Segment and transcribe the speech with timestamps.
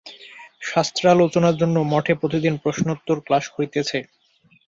[0.61, 3.97] শাস্ত্রালোচনার জন্য মঠে প্রতিদিন প্রশ্নোত্তর-ক্লাস হইতেছে।